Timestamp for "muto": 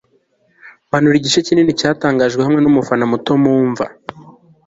3.11-3.31